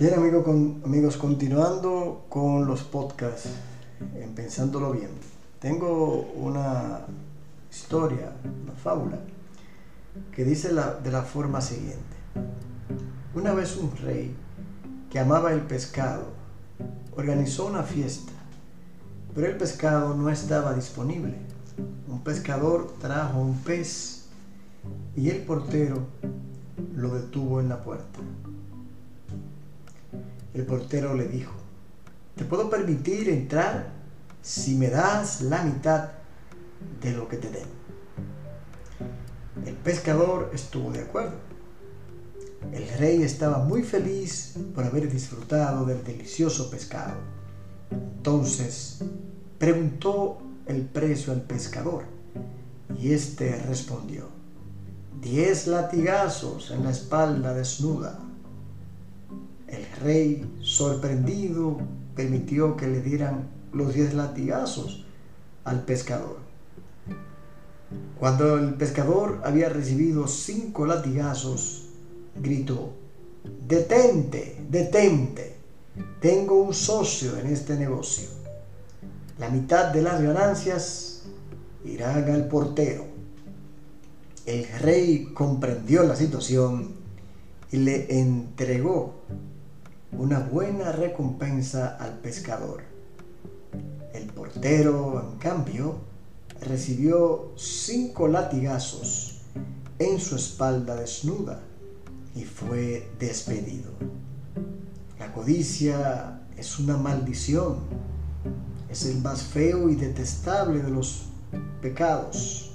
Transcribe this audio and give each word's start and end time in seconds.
Bien 0.00 0.14
amigos, 0.14 1.18
continuando 1.18 2.24
con 2.30 2.66
los 2.66 2.84
podcasts, 2.84 3.50
en 4.14 4.34
Pensándolo 4.34 4.92
Bien, 4.92 5.10
tengo 5.58 6.22
una 6.36 7.00
historia, 7.70 8.32
una 8.62 8.72
fábula, 8.72 9.18
que 10.34 10.42
dice 10.42 10.68
de 10.72 11.10
la 11.10 11.20
forma 11.20 11.60
siguiente. 11.60 12.16
Una 13.34 13.52
vez 13.52 13.76
un 13.76 13.94
rey 13.98 14.34
que 15.10 15.18
amaba 15.18 15.52
el 15.52 15.60
pescado 15.60 16.28
organizó 17.14 17.66
una 17.66 17.82
fiesta, 17.82 18.32
pero 19.34 19.48
el 19.48 19.58
pescado 19.58 20.14
no 20.14 20.30
estaba 20.30 20.72
disponible. 20.72 21.34
Un 22.08 22.24
pescador 22.24 22.90
trajo 23.02 23.38
un 23.38 23.58
pez 23.58 24.28
y 25.14 25.28
el 25.28 25.42
portero 25.42 25.98
lo 26.96 27.12
detuvo 27.16 27.60
en 27.60 27.68
la 27.68 27.84
puerta. 27.84 28.18
El 30.54 30.66
portero 30.66 31.14
le 31.14 31.28
dijo, 31.28 31.52
te 32.36 32.44
puedo 32.44 32.68
permitir 32.68 33.28
entrar 33.28 33.92
si 34.42 34.74
me 34.74 34.88
das 34.88 35.42
la 35.42 35.62
mitad 35.62 36.10
de 37.00 37.12
lo 37.12 37.28
que 37.28 37.36
te 37.36 37.50
den. 37.50 37.68
El 39.64 39.74
pescador 39.74 40.50
estuvo 40.54 40.90
de 40.90 41.00
acuerdo. 41.00 41.36
El 42.72 42.88
rey 42.98 43.22
estaba 43.22 43.58
muy 43.58 43.82
feliz 43.82 44.54
por 44.74 44.84
haber 44.84 45.10
disfrutado 45.10 45.84
del 45.84 46.02
delicioso 46.04 46.70
pescado. 46.70 47.14
Entonces 47.90 48.98
preguntó 49.58 50.38
el 50.66 50.82
precio 50.82 51.32
al 51.32 51.42
pescador 51.42 52.04
y 52.98 53.12
éste 53.12 53.56
respondió, 53.66 54.28
diez 55.20 55.66
latigazos 55.66 56.70
en 56.70 56.84
la 56.84 56.90
espalda 56.90 57.54
desnuda. 57.54 58.29
El 59.70 59.86
rey, 60.02 60.58
sorprendido, 60.62 61.78
permitió 62.16 62.76
que 62.76 62.88
le 62.88 63.00
dieran 63.00 63.48
los 63.72 63.94
diez 63.94 64.14
latigazos 64.14 65.04
al 65.64 65.84
pescador. 65.84 66.38
Cuando 68.18 68.58
el 68.58 68.74
pescador 68.74 69.40
había 69.44 69.68
recibido 69.68 70.26
cinco 70.26 70.86
latigazos, 70.86 71.86
gritó, 72.36 72.92
detente, 73.66 74.62
detente, 74.68 75.56
tengo 76.20 76.60
un 76.60 76.74
socio 76.74 77.38
en 77.38 77.46
este 77.46 77.76
negocio. 77.76 78.28
La 79.38 79.48
mitad 79.48 79.92
de 79.92 80.02
las 80.02 80.20
ganancias 80.20 81.22
irán 81.84 82.30
al 82.30 82.46
portero. 82.48 83.06
El 84.44 84.66
rey 84.80 85.30
comprendió 85.32 86.02
la 86.02 86.16
situación 86.16 86.92
y 87.70 87.78
le 87.78 88.20
entregó 88.20 89.14
una 90.12 90.40
buena 90.40 90.92
recompensa 90.92 91.96
al 91.96 92.18
pescador. 92.18 92.82
El 94.12 94.26
portero, 94.26 95.30
en 95.30 95.38
cambio, 95.38 95.96
recibió 96.60 97.52
cinco 97.56 98.28
latigazos 98.28 99.42
en 99.98 100.18
su 100.18 100.36
espalda 100.36 100.96
desnuda 100.96 101.60
y 102.34 102.44
fue 102.44 103.10
despedido. 103.18 103.90
La 105.18 105.32
codicia 105.32 106.40
es 106.56 106.78
una 106.78 106.96
maldición, 106.96 107.76
es 108.88 109.06
el 109.06 109.20
más 109.20 109.42
feo 109.42 109.88
y 109.88 109.94
detestable 109.94 110.82
de 110.82 110.90
los 110.90 111.26
pecados, 111.80 112.72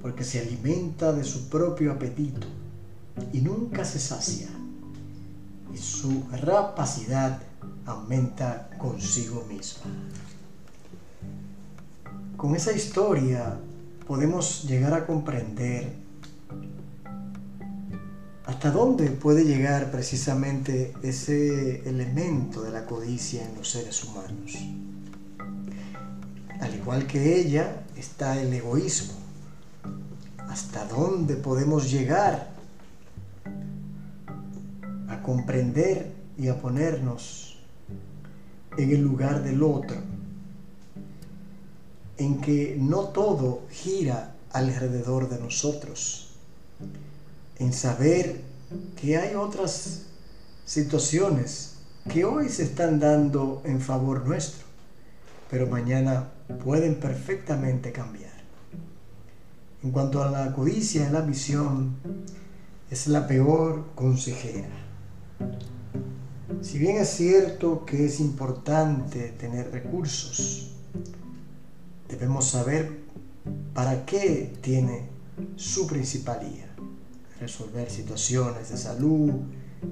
porque 0.00 0.24
se 0.24 0.40
alimenta 0.40 1.12
de 1.12 1.24
su 1.24 1.48
propio 1.48 1.92
apetito 1.92 2.46
y 3.32 3.40
nunca 3.40 3.84
se 3.84 3.98
sacia, 3.98 4.48
y 5.72 5.76
su 5.76 6.24
rapacidad 6.30 7.40
aumenta 7.86 8.70
consigo 8.78 9.44
misma. 9.48 9.84
Con 12.36 12.54
esa 12.54 12.72
historia 12.72 13.58
podemos 14.06 14.64
llegar 14.64 14.94
a 14.94 15.06
comprender 15.06 15.92
hasta 18.46 18.70
dónde 18.70 19.10
puede 19.10 19.44
llegar 19.44 19.90
precisamente 19.90 20.94
ese 21.02 21.86
elemento 21.88 22.62
de 22.62 22.70
la 22.70 22.86
codicia 22.86 23.44
en 23.44 23.54
los 23.56 23.70
seres 23.70 24.02
humanos. 24.04 24.56
Al 26.60 26.74
igual 26.74 27.06
que 27.06 27.40
ella 27.40 27.84
está 27.96 28.40
el 28.40 28.52
egoísmo. 28.52 29.14
¿Hasta 30.48 30.86
dónde 30.86 31.36
podemos 31.36 31.90
llegar 31.90 32.57
comprender 35.28 36.10
y 36.38 36.48
a 36.48 36.58
ponernos 36.58 37.58
en 38.78 38.90
el 38.90 39.02
lugar 39.02 39.42
del 39.42 39.62
otro? 39.62 39.98
En 42.16 42.40
que 42.40 42.78
no 42.80 43.08
todo 43.08 43.60
gira 43.70 44.36
alrededor 44.52 45.28
de 45.28 45.38
nosotros. 45.38 46.30
En 47.58 47.74
saber 47.74 48.40
que 48.98 49.18
hay 49.18 49.34
otras 49.34 50.06
situaciones 50.64 51.74
que 52.10 52.24
hoy 52.24 52.48
se 52.48 52.62
están 52.62 52.98
dando 52.98 53.60
en 53.66 53.82
favor 53.82 54.26
nuestro, 54.26 54.64
pero 55.50 55.66
mañana 55.66 56.30
pueden 56.64 56.94
perfectamente 56.94 57.92
cambiar. 57.92 58.32
En 59.82 59.90
cuanto 59.90 60.22
a 60.22 60.30
la 60.30 60.54
codicia, 60.54 61.10
la 61.10 61.18
ambición 61.18 61.96
es 62.90 63.08
la 63.08 63.26
peor 63.26 63.88
consejera. 63.94 64.87
Si 66.60 66.78
bien 66.78 66.96
es 66.96 67.10
cierto 67.10 67.84
que 67.84 68.06
es 68.06 68.20
importante 68.20 69.28
tener 69.38 69.70
recursos, 69.70 70.72
debemos 72.08 72.46
saber 72.46 72.98
para 73.74 74.04
qué 74.04 74.52
tiene 74.60 75.08
su 75.56 75.86
principalía. 75.86 76.66
Resolver 77.40 77.88
situaciones 77.90 78.70
de 78.70 78.76
salud, 78.76 79.30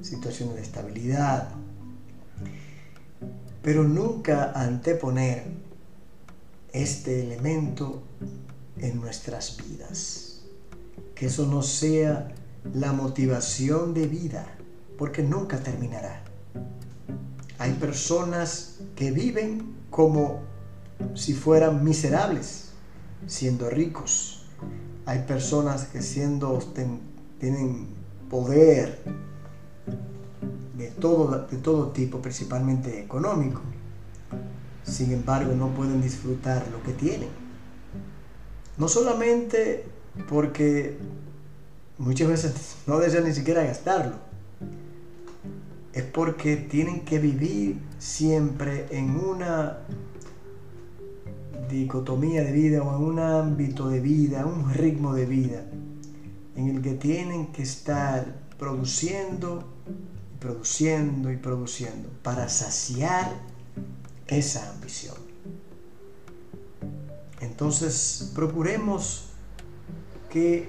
situaciones 0.00 0.54
de 0.54 0.62
estabilidad, 0.62 1.48
pero 3.62 3.84
nunca 3.84 4.52
anteponer 4.54 5.44
este 6.72 7.22
elemento 7.22 8.02
en 8.78 9.00
nuestras 9.00 9.56
vidas. 9.56 10.42
Que 11.14 11.26
eso 11.26 11.46
no 11.46 11.62
sea 11.62 12.32
la 12.74 12.92
motivación 12.92 13.94
de 13.94 14.06
vida, 14.06 14.46
porque 14.98 15.22
nunca 15.22 15.58
terminará. 15.58 16.22
Hay 17.58 17.72
personas 17.74 18.80
que 18.96 19.10
viven 19.10 19.76
como 19.90 20.40
si 21.14 21.34
fueran 21.34 21.84
miserables, 21.84 22.72
siendo 23.26 23.70
ricos. 23.70 24.46
Hay 25.06 25.20
personas 25.20 25.86
que 25.86 26.02
siendo 26.02 26.58
tienen 27.38 27.88
poder 28.30 29.02
de 30.76 30.88
todo, 30.88 31.46
de 31.46 31.56
todo 31.58 31.88
tipo, 31.88 32.20
principalmente 32.20 33.00
económico, 33.00 33.60
sin 34.84 35.12
embargo 35.12 35.54
no 35.54 35.68
pueden 35.68 36.00
disfrutar 36.00 36.66
lo 36.72 36.82
que 36.82 36.92
tienen. 36.92 37.28
No 38.78 38.88
solamente 38.88 39.84
porque 40.28 40.98
muchas 41.98 42.28
veces 42.28 42.76
no 42.86 42.98
desean 42.98 43.24
ni 43.24 43.34
siquiera 43.34 43.64
gastarlo, 43.64 44.16
es 45.92 46.02
porque 46.04 46.56
tienen 46.56 47.00
que 47.04 47.18
vivir 47.18 47.78
siempre 47.98 48.86
en 48.90 49.16
una 49.16 49.78
dicotomía 51.68 52.42
de 52.44 52.52
vida 52.52 52.82
o 52.82 52.96
en 52.96 53.02
un 53.02 53.18
ámbito 53.18 53.88
de 53.88 54.00
vida, 54.00 54.46
un 54.46 54.72
ritmo 54.72 55.14
de 55.14 55.26
vida, 55.26 55.64
en 56.56 56.68
el 56.68 56.82
que 56.82 56.94
tienen 56.94 57.52
que 57.52 57.62
estar 57.62 58.40
produciendo, 58.58 59.64
produciendo 60.38 61.30
y 61.30 61.36
produciendo 61.36 62.08
para 62.22 62.48
saciar 62.48 63.32
esa 64.26 64.70
ambición. 64.70 65.16
Entonces, 67.40 68.32
procuremos 68.34 69.26
que 70.30 70.68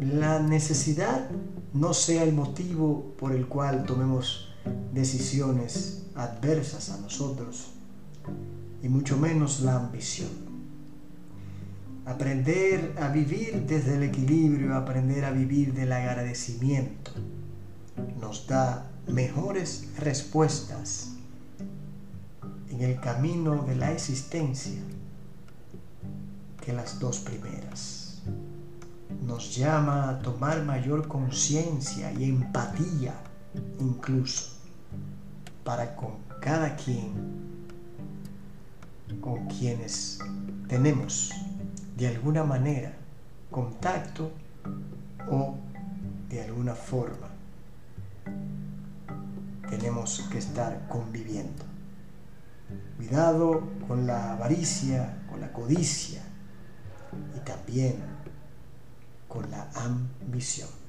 la 0.00 0.40
necesidad 0.40 1.28
no 1.74 1.94
sea 1.94 2.22
el 2.22 2.32
motivo 2.32 3.14
por 3.18 3.32
el 3.32 3.46
cual 3.46 3.84
tomemos 3.84 4.48
decisiones 4.92 6.06
adversas 6.14 6.90
a 6.90 6.98
nosotros, 6.98 7.72
y 8.82 8.88
mucho 8.88 9.16
menos 9.16 9.60
la 9.60 9.76
ambición. 9.76 10.30
Aprender 12.04 12.96
a 13.00 13.08
vivir 13.08 13.64
desde 13.66 13.94
el 13.94 14.02
equilibrio, 14.02 14.74
aprender 14.74 15.24
a 15.24 15.30
vivir 15.30 15.72
del 15.72 15.92
agradecimiento, 15.92 17.12
nos 18.20 18.46
da 18.46 18.90
mejores 19.06 19.88
respuestas 19.98 21.10
en 22.70 22.80
el 22.80 22.98
camino 23.00 23.64
de 23.64 23.76
la 23.76 23.92
existencia 23.92 24.80
que 26.64 26.72
las 26.72 26.98
dos 26.98 27.18
primeras. 27.18 28.11
Nos 29.32 29.56
llama 29.56 30.10
a 30.10 30.18
tomar 30.18 30.62
mayor 30.62 31.08
conciencia 31.08 32.12
y 32.12 32.24
empatía 32.24 33.14
incluso 33.80 34.58
para 35.64 35.96
con 35.96 36.18
cada 36.38 36.76
quien 36.76 37.14
con 39.22 39.46
quienes 39.46 40.18
tenemos 40.68 41.30
de 41.96 42.08
alguna 42.08 42.44
manera 42.44 42.92
contacto 43.50 44.32
o 45.30 45.54
de 46.28 46.42
alguna 46.42 46.74
forma 46.74 47.28
tenemos 49.70 50.28
que 50.30 50.36
estar 50.36 50.86
conviviendo. 50.88 51.64
Cuidado 52.98 53.62
con 53.88 54.06
la 54.06 54.34
avaricia, 54.34 55.24
con 55.30 55.40
la 55.40 55.50
codicia 55.54 56.20
y 57.34 57.40
también 57.40 58.21
con 59.32 59.50
la 59.50 59.66
ambición. 59.76 60.81